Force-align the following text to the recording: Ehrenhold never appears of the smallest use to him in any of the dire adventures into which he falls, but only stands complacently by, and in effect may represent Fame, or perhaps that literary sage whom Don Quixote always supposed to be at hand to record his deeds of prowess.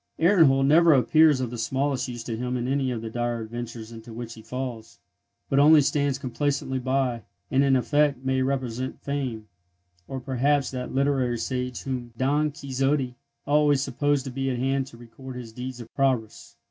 Ehrenhold 0.17 0.65
never 0.65 0.93
appears 0.95 1.39
of 1.41 1.51
the 1.51 1.59
smallest 1.59 2.07
use 2.07 2.23
to 2.23 2.35
him 2.35 2.57
in 2.57 2.67
any 2.67 2.89
of 2.89 3.03
the 3.03 3.09
dire 3.11 3.41
adventures 3.43 3.91
into 3.91 4.11
which 4.11 4.33
he 4.33 4.41
falls, 4.41 4.97
but 5.47 5.59
only 5.59 5.79
stands 5.79 6.17
complacently 6.17 6.79
by, 6.79 7.21
and 7.51 7.63
in 7.63 7.75
effect 7.75 8.25
may 8.25 8.41
represent 8.41 8.99
Fame, 9.03 9.47
or 10.07 10.19
perhaps 10.19 10.71
that 10.71 10.91
literary 10.91 11.37
sage 11.37 11.83
whom 11.83 12.13
Don 12.17 12.49
Quixote 12.49 13.13
always 13.45 13.83
supposed 13.83 14.25
to 14.25 14.31
be 14.31 14.49
at 14.49 14.57
hand 14.57 14.87
to 14.87 14.97
record 14.97 15.35
his 15.35 15.53
deeds 15.53 15.79
of 15.79 15.93
prowess. 15.93 16.55